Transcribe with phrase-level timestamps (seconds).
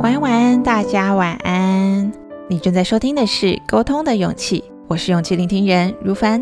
[0.00, 2.12] 晚安，晚安，大家晚安。
[2.48, 6.40] 你正在收听的是《沟通的勇气》，我是勇气聆听人如凡。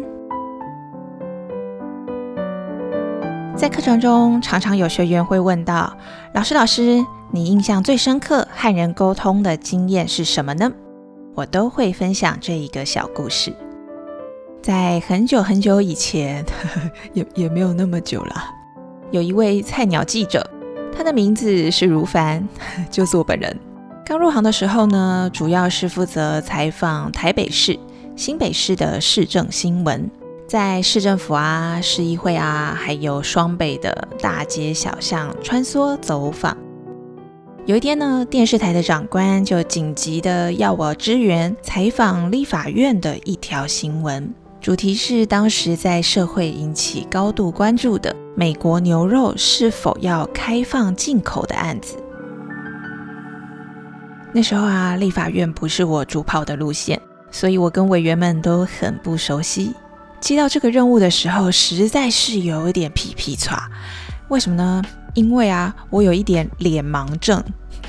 [3.57, 5.97] 在课程中，常常有学员会问到
[6.35, 10.71] ：“老师，老师，你印象最深刻和人沟通的经验是什么呢？”
[11.35, 13.55] 我都会分享这一个小故事。
[14.61, 18.35] 在很久很久以前，呵 呵也也没有那么久了，
[19.13, 20.47] 有一位菜鸟记者。
[20.97, 22.49] 他的名字是如凡，
[22.91, 23.55] 就是我本人。
[24.05, 27.79] 刚入行的时候呢，主要是负责采访台北市、
[28.17, 30.09] 新北市的市政新闻，
[30.49, 36.57] 在市政府啊、市议会啊，还有双北的大街小巷穿梭走访。
[37.67, 44.33] 有一天呢，电视台的长官就紧急的要我支援采访立法院的一条新闻。
[44.61, 51.97] 主题是当时在社会引起高度关注的美国牛肉是否要开放进口的案子。
[54.31, 59.75] 那时候啊，立法院不是我主跑的路线，所以我跟委员们都很不熟悉。
[60.21, 63.71] 接到这个任务的时候，实在是有一点皮皮叉。
[64.29, 64.83] 为什么呢？
[65.15, 67.43] 因为啊，我有一点脸盲症，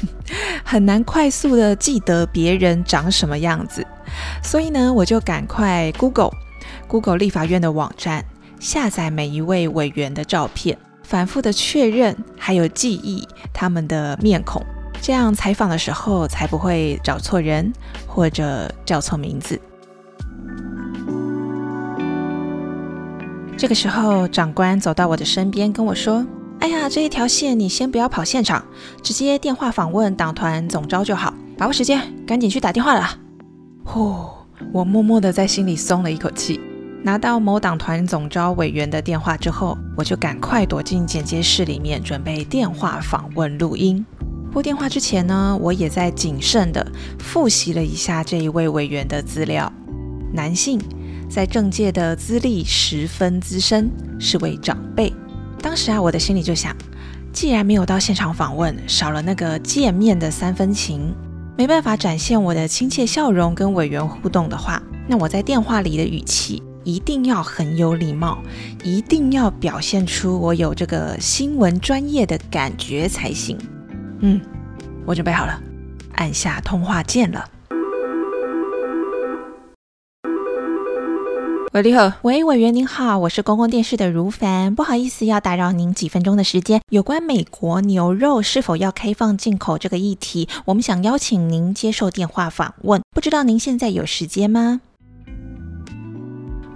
[0.64, 3.86] 很难快速的记得别人长什么样子，
[4.42, 6.32] 所以呢，我就赶快 Google。
[6.88, 8.24] Google 立法院的网站，
[8.60, 14.62] 下载每一位委员的照片，反复的确认，还有记忆他们的面孔，
[15.02, 17.72] 这样采访的时候才不会找错人
[18.08, 19.60] 或者叫错名字。
[23.58, 26.26] 这个时候，长官走到我的身边跟我说
[26.60, 28.64] ：“哎呀，这一条线你先不要跑现场，
[29.02, 33.18] 直接电话访问党团总招就好，把握时间，赶紧去打电话了。”
[33.84, 34.28] 呼，
[34.72, 36.60] 我默默的在心里松了一口气。
[37.04, 44.06] 拿到某党团总招委员的电话之后，我就赶快躲进剪接室里面，准备电话访问录音。
[44.52, 46.86] 拨电话之前呢，我也在谨慎的
[47.20, 49.72] 复习了一下这一位委员的资料。
[50.34, 50.82] 男性，
[51.30, 53.90] 在政界的资历十分资深，
[54.20, 55.14] 是位长辈。
[55.62, 56.76] 当时啊，我的心里就想，
[57.32, 61.14] 既然没有到现场访问，少了那个见面的三分情，
[61.58, 66.62] 没办法展现我的亲切笑容跟委员互动的话，那我在电话里的语气。
[66.88, 68.42] 一定要很有礼貌，
[68.82, 73.58] 一定要表现出我有这个新闻专业的感觉才行。
[74.22, 74.40] 嗯，
[75.06, 75.62] 我准备好了，
[76.14, 77.46] 按下通话键了。
[81.74, 86.80] 喂，你好，喂，委员您好，我是公共电视的如凡，不好意思要打扰您几分钟的时间。
[86.90, 94.80] 有关美国牛肉是否要开放进口这个议题，我们想邀请您接受电话访问，不知道您现在有时间吗？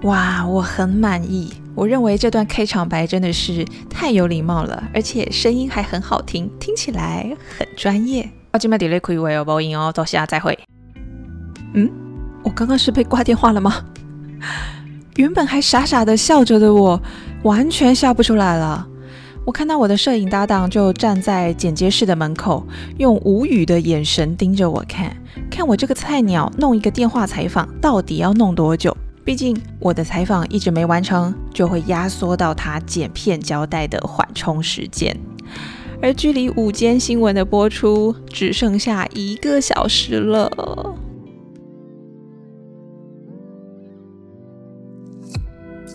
[0.04, 1.54] 哇，我很满意。
[1.76, 8.28] 我认为这段开场白真的是太有礼貌了，而且声音还很好听，听起来很专业。
[8.52, 10.58] 我今麦 delay 可以为哦，播音哦，到下再会。
[11.76, 11.90] 嗯，
[12.44, 13.86] 我刚刚是被挂电话了吗？
[15.18, 17.00] 原本还傻傻的笑着的我，
[17.44, 18.88] 完全笑不出来了。
[19.46, 22.66] 我看到我的摄影搭档就站在剪接室的门口，
[22.98, 25.16] 用无语的眼神盯着我看，
[25.50, 28.96] 看我这个菜鸟弄一个电话采访到底要弄多久。
[29.24, 35.16] 毕竟我的采访一直没完成，就会压缩到他剪片交代的缓冲时间，
[36.02, 40.96] 而距离午间新闻的播出只剩下一个小时了。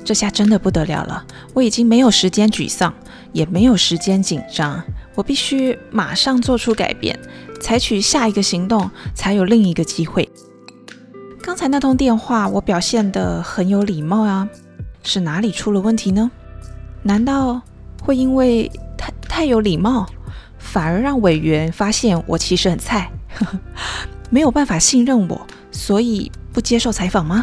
[0.04, 2.94] 这下真的不得了了，我已经没有时间沮丧，
[3.32, 4.80] 也没有时间紧张，
[5.16, 7.18] 我必须马上做出改变，
[7.60, 10.28] 采取下一个行动，才有另一个机会。
[11.56, 14.46] 刚才那通电话，我表现得很有礼貌啊，
[15.02, 16.30] 是哪里出了问题呢？
[17.02, 17.62] 难道
[18.02, 20.06] 会因为太太有礼貌，
[20.58, 23.10] 反而让委员发现我其实很菜，
[24.28, 27.42] 没有办法信任我，所以不接受采访吗？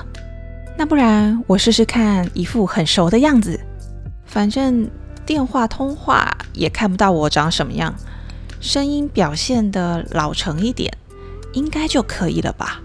[0.77, 3.59] 那不然我试试看一副很熟的样子，
[4.25, 4.87] 反正
[5.25, 7.91] 电话通话也看不到我长什么样，
[8.61, 10.95] 声音表现的老成一点，
[11.53, 12.79] 应该就可以了吧？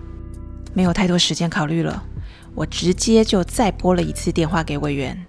[0.78, 2.04] 没有太多时间考虑了，
[2.54, 5.26] 我直接就再拨了一次电话给委员。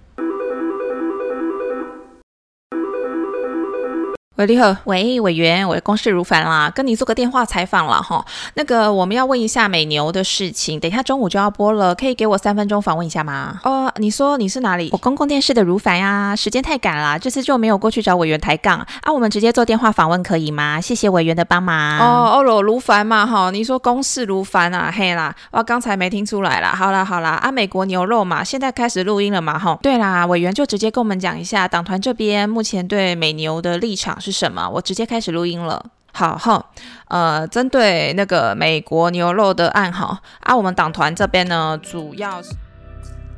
[4.40, 8.24] 喂，你好，喂，委员，我公事如凡啦，跟你做个电话采访了哈。
[8.54, 13.60] 那个，我们要问一下美牛的事情，等一下中午就要播了，可以给我三分钟访问一下吗？
[13.64, 14.88] 哦，你说你是哪里？
[14.92, 19.12] 我公共电视的如凡呀，时间太赶了，这次就没有过去找委员抬杠啊。
[19.12, 20.80] 我们直接做电话访问可以吗？
[20.80, 21.98] 谢谢委员的帮忙。
[21.98, 26.74] 哦，哦罗如凡嘛哈，你说公事如凡啊，嘿啦，哇刚才没听出来啦。
[26.74, 29.78] 好啦好啦，啊，美国牛肉嘛，现在开始录音了嘛哈。
[29.82, 34.29] 对啦，委员就直接跟我们讲一下党团这边目前对美牛的立场是。
[34.30, 34.68] 是什么？
[34.68, 35.84] 我直接开始录音了。
[36.12, 36.66] 好哈，
[37.06, 42.50] 呃，针对那个美国牛肉的案哈，啊，我们党团这边呢，主要是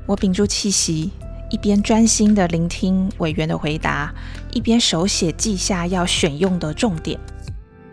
[0.07, 1.13] 我屏住气息，
[1.51, 4.13] 一边专心的聆听委员的回答，
[4.53, 7.21] 一边手写记下要选用的重点。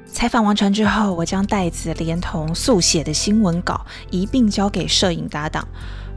[0.08, 5.68] 采访完成之后，我将袋子连同速写的新闻稿一并交给摄影搭档，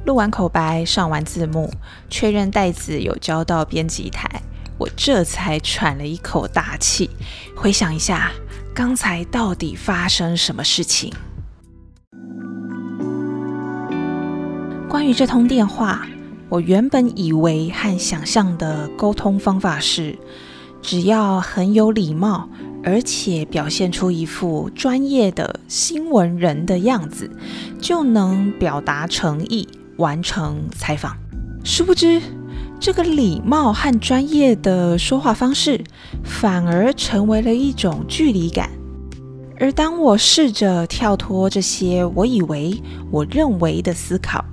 [0.07, 1.71] 录完口白，上完字幕，
[2.09, 4.41] 确认袋子有交到编辑台，
[4.83, 7.09] 我这才喘了一口大气，
[7.55, 8.33] 回想一下
[8.75, 11.13] 刚才到底发生什么事情。
[14.89, 16.05] 关于这通电话，
[16.49, 20.19] 我原本以为和想象的沟通方法是，
[20.83, 22.49] 只要很有礼貌。
[22.85, 27.31] 而且表现出一副专业的新闻人的样子，
[27.81, 29.69] 就能表达诚意，
[29.99, 31.17] 完成采访。
[31.63, 32.21] 殊不知，
[32.83, 35.81] 这个礼貌和专业的说话方式，
[36.25, 38.69] 反而成为了一种距离感。
[39.61, 42.83] 而当我试着跳脱这些我以为、
[43.13, 44.45] 我认为的思考，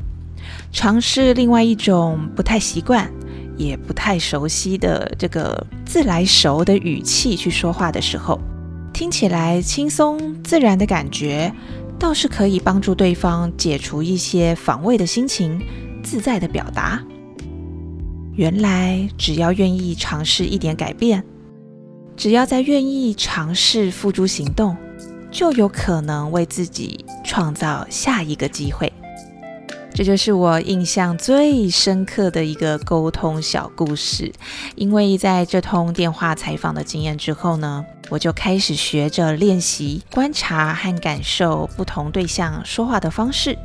[0.72, 3.12] 尝试另外一种不太习惯。
[3.58, 8.40] 也不太熟悉的这个自来熟的语气去说话的时候，
[8.94, 11.52] 听起来轻松自然的感觉，
[11.98, 15.60] 倒是可以帮助对方解除一些防卫的心情，
[16.04, 17.04] 自在的表达。
[18.40, 21.22] 原来只要愿意尝试一点改变，
[22.16, 24.78] 只要在愿意尝试付诸行动，
[25.30, 28.94] 就有可能为自己创造下一个机会。
[29.94, 34.32] 这就是我印象最深刻的一个沟通小故事，
[34.76, 43.58] 因为在这通电话采访的经验之后呢，我就开始学着练习观察和感受不同对象说话的方式，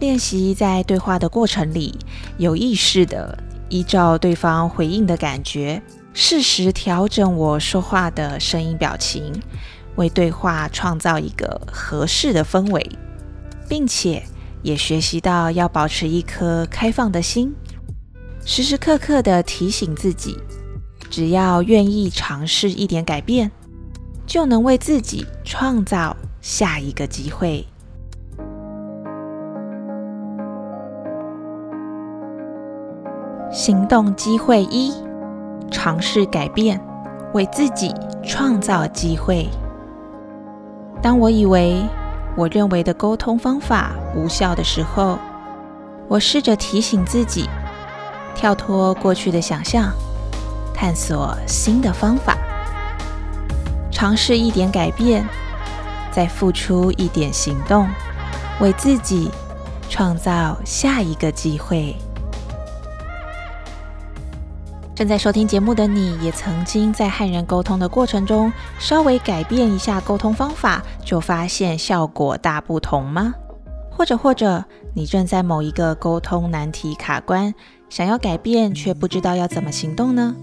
[0.00, 1.98] 练习在对话的过程里
[2.38, 3.36] 有意识的
[3.74, 5.82] 依照对方回应的感觉，
[6.12, 9.32] 适时调整我说话的声音表情，
[9.96, 12.88] 为对话创造一个合适的氛围，
[13.68, 14.22] 并且。
[14.62, 17.54] 也学习到要保持一颗开放的心，
[18.46, 20.38] 时时刻刻的提醒自己，
[21.10, 23.50] 只要愿意尝试一点改变，
[24.24, 27.66] 就能为自己创造下一个机会。
[33.54, 34.92] 行动机会一：
[35.70, 36.80] 尝试改变，
[37.34, 39.48] 为自己创造机会。
[41.00, 41.80] 当我以为。
[42.36, 45.16] 我认为的沟通方法无效的时候，
[46.08, 47.48] 我试着提醒自己，
[48.34, 49.92] 跳脱过去的想象，
[50.74, 52.36] 探索新的方法，
[53.88, 55.24] 尝试一点改变，
[56.10, 57.88] 再付出一点行动，
[58.58, 59.30] 为自己
[59.88, 61.94] 创造下一个机会。
[64.94, 73.34] 正在收听节目的你，也曾经在和人沟通的过程中，稍微改变一下沟通方法，就发现效果大不同吗？
[73.90, 74.64] 或者或者，
[74.94, 77.52] 你正在某一个沟通难题卡关，
[77.88, 80.36] 想要改变却不知道要怎么行动呢？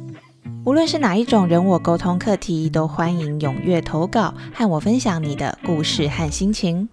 [0.65, 6.89] 无论是哪一种人我沟通课题，都欢迎踊跃投稿，和我分享你的故事和心情。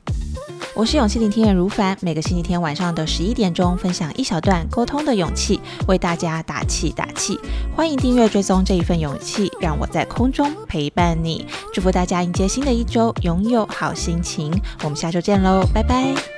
[0.79, 5.59] 我是勇气聆听人如凡，每个星期天晚上的十一点钟，分享一小段沟通的勇气，
[5.89, 7.37] 为大家打气打气。
[7.75, 11.45] 欢迎订阅追踪这一份勇气，让我在空中陪伴你。
[11.75, 14.53] 祝福大家迎接新的一周，拥有好心情。
[14.85, 16.38] 我们下周见喽，拜拜。